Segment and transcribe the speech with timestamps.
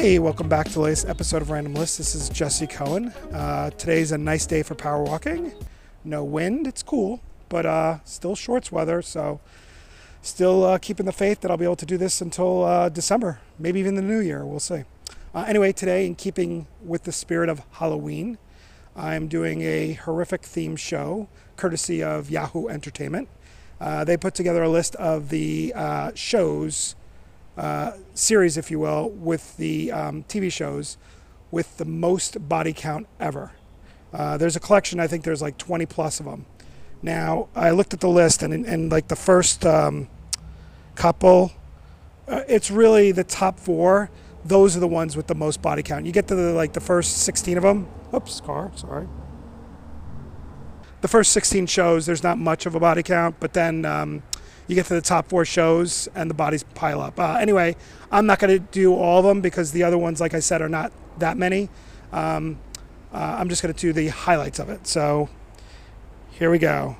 [0.00, 1.98] Hey, welcome back to the latest episode of Random List.
[1.98, 3.08] This is Jesse Cohen.
[3.32, 5.52] Uh, today's a nice day for power walking.
[6.04, 9.40] No wind, it's cool, but uh, still shorts weather, so
[10.22, 13.40] still uh, keeping the faith that I'll be able to do this until uh, December,
[13.58, 14.46] maybe even the new year.
[14.46, 14.84] We'll see.
[15.34, 18.38] Uh, anyway, today, in keeping with the spirit of Halloween,
[18.94, 23.28] I'm doing a horrific theme show courtesy of Yahoo Entertainment.
[23.80, 25.74] Uh, they put together a list of the
[26.14, 26.94] shows,
[27.58, 30.96] uh, series, if you will, with the um, TV shows
[31.50, 33.52] with the most body count ever.
[34.12, 36.46] Uh, there's a collection, I think there's like 20 plus of them.
[37.02, 40.08] Now, I looked at the list, and, and like the first um,
[40.94, 41.52] couple,
[42.26, 44.10] uh, it's really the top four.
[44.44, 46.06] Those are the ones with the most body count.
[46.06, 47.88] You get to the, like the first 16 of them.
[48.14, 49.06] Oops, car, sorry
[51.00, 54.22] the first 16 shows, there's not much of a body count, but then um,
[54.68, 57.18] you get to the top four shows and the bodies pile up.
[57.18, 57.74] Uh, anyway,
[58.12, 60.62] I'm not going to do all of them because the other ones, like I said,
[60.62, 61.70] are not that many.
[62.12, 62.58] Um,
[63.12, 64.86] uh, I'm just going to do the highlights of it.
[64.86, 65.28] So
[66.30, 66.96] here we go.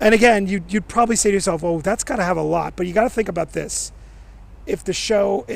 [0.00, 2.76] And again, you, you'd probably say to yourself, oh, that's got to have a lot.
[2.76, 3.92] But you got to think about this.
[4.66, 5.46] If the show,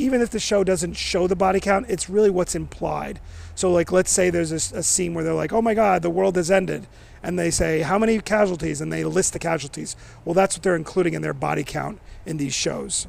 [0.00, 3.20] even if the show doesn't show the body count, it's really what's implied.
[3.54, 6.10] So, like, let's say there's a, a scene where they're like, oh my God, the
[6.10, 6.86] world has ended.
[7.22, 8.80] And they say how many casualties?
[8.80, 9.96] And they list the casualties.
[10.24, 13.06] Well that's what they're including in their body count in these shows.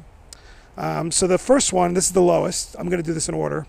[0.76, 3.34] Um, so the first one this is the lowest i'm going to do this in
[3.34, 3.66] order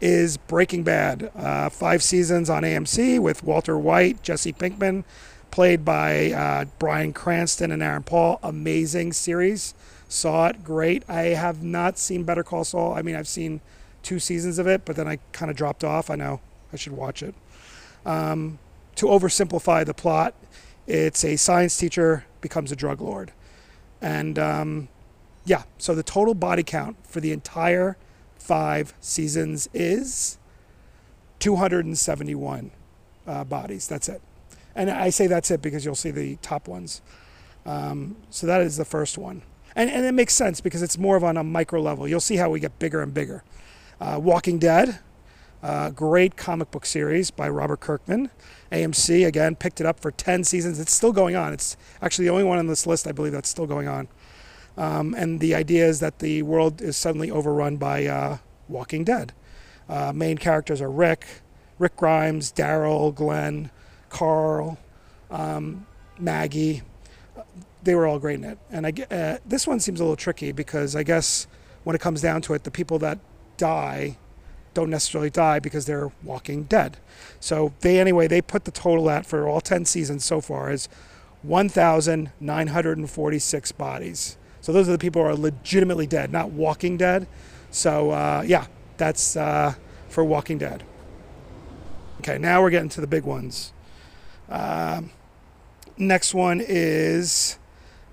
[0.00, 1.32] is breaking bad.
[1.34, 5.02] Uh, five seasons on amc with walter white jesse pinkman
[5.50, 8.38] played by uh, bryan cranston and aaron paul.
[8.44, 9.74] Amazing series
[10.08, 13.60] saw it great i have not seen better call saul i mean i've seen
[14.02, 16.40] two seasons of it but then i kind of dropped off i know
[16.72, 17.34] i should watch it
[18.06, 18.58] um,
[18.96, 20.34] to oversimplify the plot,
[20.86, 23.32] it's a science teacher becomes a drug lord.
[24.00, 24.88] And um,
[25.44, 27.96] yeah, so the total body count for the entire
[28.38, 30.38] five seasons is
[31.40, 32.70] 271
[33.26, 33.86] uh, bodies.
[33.86, 34.22] That's it.
[34.74, 37.02] And I say that's it because you'll see the top ones.
[37.66, 39.42] Um, so that is the first one.
[39.78, 42.08] And, and it makes sense because it's more of on a micro level.
[42.08, 43.44] You'll see how we get bigger and bigger.
[44.00, 44.98] Uh, Walking Dead,
[45.62, 48.30] uh, great comic book series by Robert Kirkman.
[48.72, 50.80] AMC again picked it up for 10 seasons.
[50.80, 51.52] It's still going on.
[51.52, 54.08] It's actually the only one on this list, I believe, that's still going on.
[54.76, 59.32] Um, and the idea is that the world is suddenly overrun by uh, Walking Dead.
[59.88, 61.24] Uh, main characters are Rick,
[61.78, 63.70] Rick Grimes, Daryl, Glenn,
[64.08, 64.76] Carl,
[65.30, 65.86] um,
[66.18, 66.82] Maggie.
[67.82, 68.58] They were all great in it.
[68.70, 71.46] And I, uh, this one seems a little tricky because I guess
[71.84, 73.18] when it comes down to it, the people that
[73.56, 74.18] die
[74.74, 76.98] don't necessarily die because they're walking dead.
[77.40, 80.88] So they anyway they put the total at for all 10 seasons so far as
[81.42, 84.36] 1,946 bodies.
[84.60, 87.26] So those are the people who are legitimately dead, not walking dead.
[87.70, 88.66] So uh, yeah,
[88.96, 89.74] that's uh,
[90.08, 90.82] for Walking Dead.
[92.20, 93.72] Okay, now we're getting to the big ones.
[94.48, 95.02] Uh,
[95.98, 97.58] next one is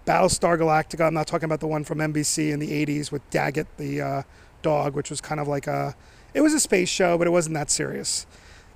[0.05, 1.05] Battlestar Galactica.
[1.05, 4.23] I'm not talking about the one from NBC in the 80s with Daggit the uh,
[4.61, 5.95] dog, which was kind of like a
[6.33, 8.27] it was a space show, but it wasn't that serious.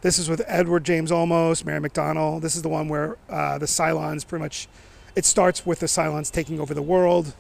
[0.02, 2.42] This is with Edward James Olmos, Mary McDonnell.
[2.42, 4.70] This is the one where uh, the Cylons pretty much.
[5.16, 7.34] It starts with the Cylons taking over the world,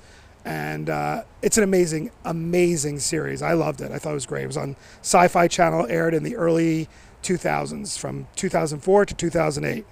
[0.43, 3.41] and uh, it's an amazing, amazing series.
[3.41, 3.91] I loved it.
[3.91, 4.43] I thought it was great.
[4.43, 6.89] It was on Sci-Fi Channel, aired in the early
[7.23, 9.85] 2000s, from 2004 to 2008,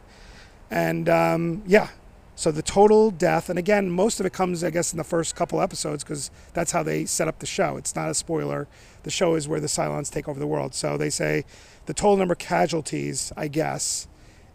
[0.69, 1.89] and um, yeah,
[2.37, 5.35] so the total death, and again, most of it comes, I guess, in the first
[5.35, 7.77] couple episodes because that's how they set up the show.
[7.77, 8.67] It's not a spoiler.
[9.01, 10.75] The show is where the Cylons take over the world.
[10.75, 11.45] So they say
[11.87, 14.07] the total number of casualties, I guess,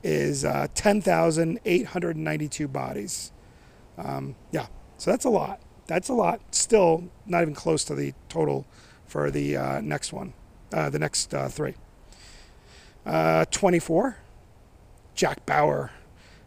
[0.05, 3.33] is uh, 10,892 bodies.
[3.99, 4.67] Um, yeah,
[4.97, 5.61] so that's a lot.
[5.89, 6.41] That's a lot.
[6.55, 8.65] Still not even close to the total
[9.07, 10.35] for the uh, next one,
[10.73, 11.75] uh, the next uh, three.
[13.05, 14.19] Uh, 24,
[15.17, 15.91] Jack Bauer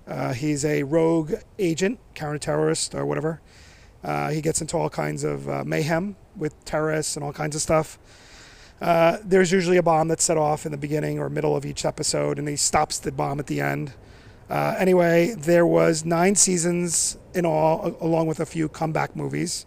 [0.08, 3.42] uh, he's a rogue agent, counter-terrorist or whatever.
[4.04, 7.62] Uh, he gets into all kinds of uh, mayhem with terrorists and all kinds of
[7.62, 7.98] stuff.
[8.82, 11.86] Uh, there's usually a bomb that's set off in the beginning or middle of each
[11.86, 13.94] episode, and he stops the bomb at the end.
[14.50, 19.66] Uh, anyway, there was nine seasons in all, along with a few comeback movies.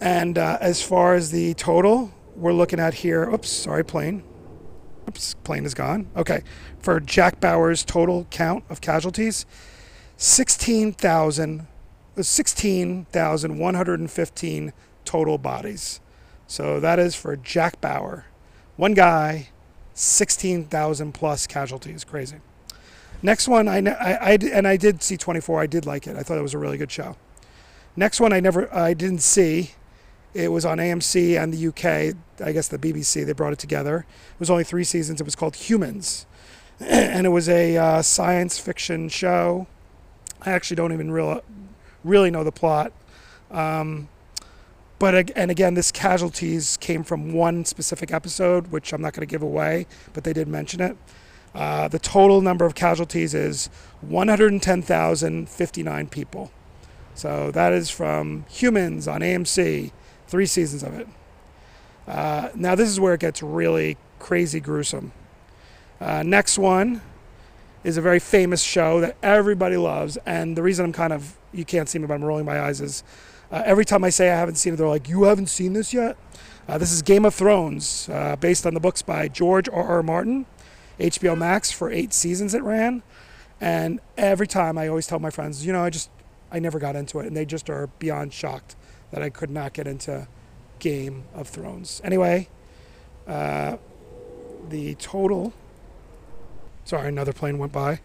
[0.00, 3.32] And uh, as far as the total, we're looking at here.
[3.32, 4.22] Oops, sorry, plane.
[5.08, 6.06] Oops, plane is gone.
[6.14, 6.42] Okay.
[6.80, 9.46] For Jack Bauer's total count of casualties,
[10.18, 11.66] 16,000
[12.18, 14.72] uh, 16,115
[15.04, 16.00] total bodies.
[16.46, 18.26] So that is for Jack Bauer.
[18.76, 19.50] One guy,
[19.94, 22.02] 16,000 plus casualties.
[22.04, 22.38] Crazy.
[23.22, 25.62] Next one, I, I, I, and I did see 24.
[25.62, 26.16] I did like it.
[26.16, 27.16] I thought it was a really good show.
[27.96, 29.72] Next one, I never, I didn't see,
[30.34, 32.14] It was on AMC and the UK,
[32.44, 34.06] I guess the BBC, they brought it together.
[34.34, 35.20] It was only three seasons.
[35.20, 36.26] It was called Humans.
[36.80, 39.66] and it was a uh, science fiction show.
[40.42, 41.42] I actually don't even real,
[42.04, 42.92] really know the plot.
[43.50, 44.08] Um,
[44.98, 49.30] but and again, this casualties came from one specific episode, which I'm not going to
[49.30, 50.96] give away, but they did mention it.
[51.54, 53.68] Uh, the total number of casualties is
[54.02, 56.50] 110,059 people.
[57.14, 59.90] So that is from Humans on AMC,
[60.28, 61.08] three seasons of it.
[62.06, 65.12] Uh, now, this is where it gets really crazy gruesome.
[66.00, 67.02] Uh, next one
[67.84, 70.16] is a very famous show that everybody loves.
[70.24, 72.80] And the reason I'm kind of, you can't see me, but I'm rolling my eyes
[72.80, 73.02] is
[73.50, 75.92] uh, every time I say I haven't seen it, they're like, You haven't seen this
[75.92, 76.16] yet?
[76.68, 79.82] Uh, this is Game of Thrones, uh, based on the books by George R.
[79.82, 80.02] R.
[80.02, 80.44] Martin,
[80.98, 83.02] HBO Max for eight seasons it ran.
[83.60, 86.10] And every time I always tell my friends, you know, I just,
[86.52, 87.26] I never got into it.
[87.26, 88.76] And they just are beyond shocked
[89.10, 90.28] that I could not get into
[90.78, 92.02] Game of Thrones.
[92.04, 92.48] Anyway,
[93.26, 93.78] uh,
[94.68, 95.54] the total,
[96.84, 98.00] sorry, another plane went by.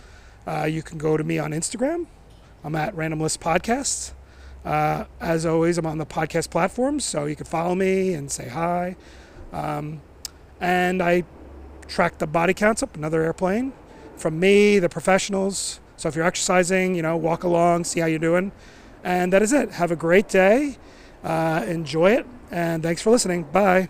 [0.47, 2.07] Uh, you can go to me on Instagram.
[2.63, 4.13] I'm at random podcasts.
[4.65, 8.47] Uh, as always, I'm on the podcast platforms, so you can follow me and say
[8.47, 8.95] hi.
[9.51, 10.01] Um,
[10.59, 11.23] and I
[11.87, 13.73] track the body counts up, another airplane,
[14.15, 15.81] from me, the professionals.
[15.97, 18.51] So if you're exercising, you know, walk along, see how you're doing.
[19.03, 19.71] And that is it.
[19.71, 20.77] Have a great day.
[21.23, 22.25] Uh, enjoy it.
[22.51, 23.43] And thanks for listening.
[23.43, 23.89] Bye.